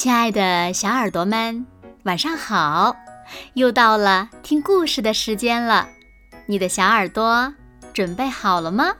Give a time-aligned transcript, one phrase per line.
[0.00, 1.66] 亲爱的小耳朵们，
[2.04, 2.94] 晚上好！
[3.54, 5.88] 又到了听故事的时间了，
[6.46, 7.52] 你的小耳朵
[7.92, 8.92] 准备好了吗？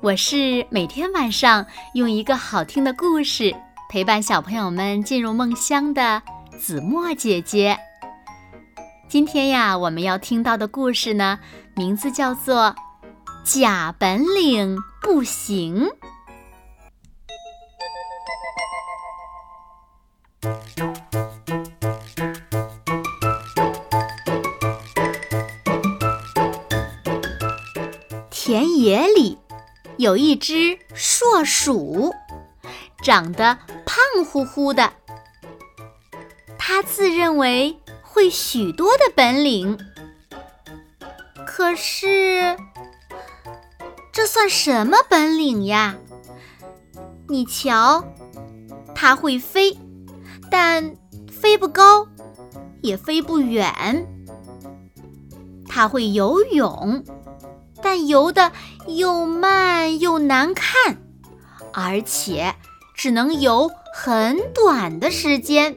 [0.00, 3.54] 我是每天晚上用一个好听的故事
[3.90, 6.22] 陪伴小朋友们进入梦乡的
[6.58, 7.78] 子墨姐姐。
[9.06, 11.38] 今天呀，我们要听到的故事呢，
[11.76, 12.74] 名字叫做
[13.44, 15.84] 《假本领不行》。
[28.48, 29.36] 田野里
[29.98, 32.14] 有一只硕鼠，
[33.02, 34.94] 长得胖乎乎的。
[36.56, 39.78] 它自认为会许多的本领，
[41.46, 42.56] 可是
[44.12, 45.98] 这算什么本领呀？
[47.28, 48.02] 你瞧，
[48.94, 49.76] 它会飞，
[50.50, 50.96] 但
[51.30, 52.08] 飞不高，
[52.80, 54.08] 也飞不远。
[55.68, 57.04] 它会游泳。
[57.88, 58.52] 但游的
[58.86, 60.98] 又慢又难看，
[61.72, 62.54] 而且
[62.94, 65.74] 只能游很短的时间。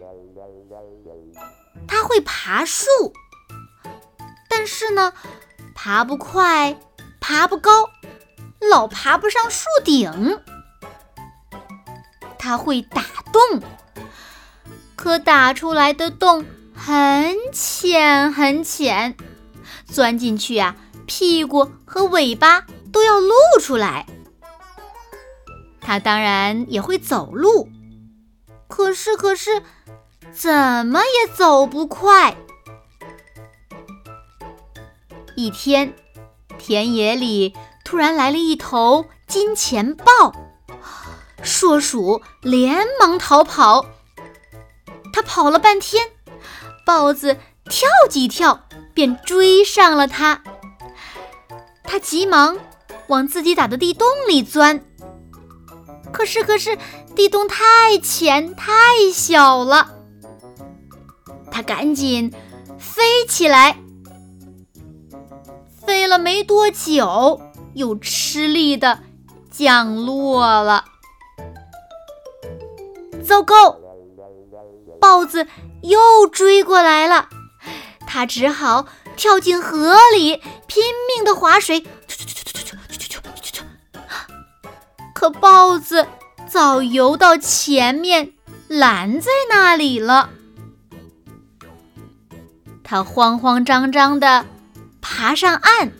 [1.88, 2.86] 它会爬树，
[4.50, 5.14] 但是呢，
[5.73, 6.78] 爬不快，
[7.22, 7.89] 爬不高，
[8.70, 10.38] 老爬不上树顶。
[12.38, 13.62] 它会打洞，
[14.98, 16.45] 可打出来的洞
[16.76, 19.16] 很浅很浅，
[19.86, 20.76] 钻进去啊。
[21.14, 24.06] 屁股和尾巴都要露出来。
[25.81, 27.67] 它当然也会走路，
[28.70, 29.62] 可是可是，
[30.32, 32.38] 怎么也走不快。
[35.36, 35.94] 一天，
[36.58, 40.34] 田野里突然来了一头金钱豹，
[41.44, 43.86] 硕鼠连忙逃跑。
[45.12, 46.08] 它跑了半天，
[46.86, 47.36] 豹子
[47.66, 50.42] 跳几跳便追上了它。
[51.92, 52.58] 他急忙
[53.08, 54.82] 往自己打的地洞里钻，
[56.14, 56.78] 可是可是
[57.18, 58.72] 地洞太浅太
[59.14, 59.92] 小了。
[61.52, 62.34] 他赶紧
[62.80, 63.78] 飞起来，
[65.86, 67.42] 飞了没多久，
[67.74, 69.00] 又吃力的
[69.52, 70.86] 降落了。
[73.22, 73.78] 糟糕，
[74.98, 75.46] 豹子
[75.82, 77.28] 又追过来了，
[78.08, 78.86] 他只好。
[79.16, 80.83] 跳进河里，拼
[81.16, 81.86] 命的划水，
[85.14, 86.08] 可豹子
[86.49, 88.33] 早游到前面，
[88.67, 90.30] 拦在那里了。
[92.83, 94.45] 他慌慌张张的
[95.02, 95.93] 爬上岸，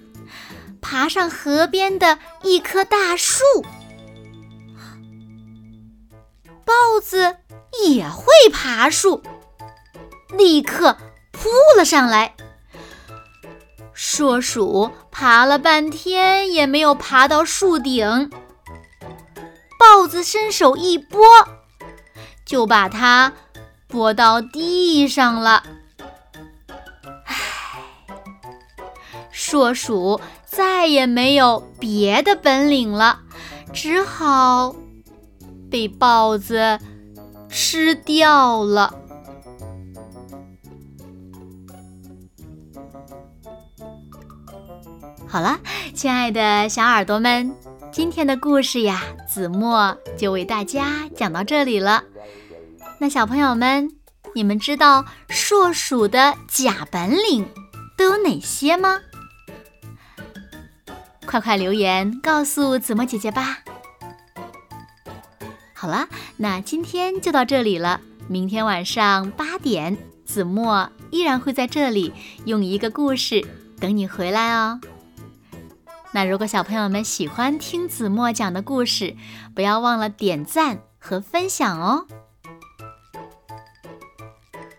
[0.82, 3.44] 爬上河边的一棵大树。
[6.66, 7.38] 豹子
[7.86, 9.22] 也会爬树，
[10.38, 10.98] 立刻
[11.32, 12.36] 扑了上来。
[14.04, 18.32] 硕鼠爬了半天也没有爬到树顶，
[19.80, 21.22] 豹子伸手一拨，
[22.44, 23.32] 就把它
[23.88, 25.64] 拨到地上了。
[27.26, 27.36] 唉，
[29.30, 33.20] 硕鼠再也没有别的本领了，
[33.72, 34.76] 只好
[35.70, 36.80] 被豹子
[37.48, 38.96] 吃掉了。
[45.28, 45.60] 好了，
[45.94, 47.56] 亲爱的小耳朵们，
[47.92, 52.04] 今天的故事呀，子墨就为大家讲到这里了。
[53.00, 53.90] 那小朋友们，
[54.36, 57.48] 你们知道硕鼠的假本领
[57.98, 59.00] 都有哪些吗？
[61.26, 63.60] 快快留言告诉子墨姐姐吧。
[65.74, 68.02] 好了，那今天就到这里了。
[68.28, 72.14] 明天晚上八点，子墨依然会在这里
[72.46, 73.46] 用一个故事
[73.82, 74.80] 等你回来哦。
[76.12, 79.16] 那如果小朋友们喜欢听子墨讲的故事，
[79.56, 82.06] 不要忘了点赞和分享哦。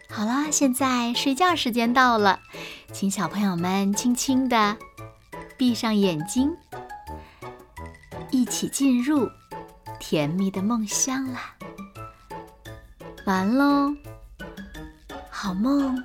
[0.09, 2.39] 好了，现在睡觉时间到了，
[2.93, 4.77] 请小朋友们轻轻的
[5.57, 6.55] 闭上眼睛，
[8.31, 9.29] 一起进入
[9.99, 11.57] 甜蜜的梦乡啦。
[13.25, 13.95] 完喽，
[15.29, 16.01] 好梦。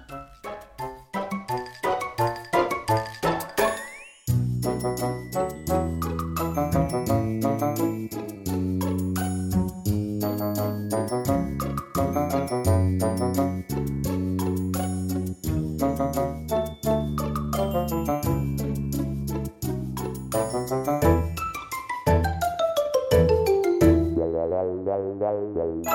[24.57, 25.94] đầy đầy đầy đầy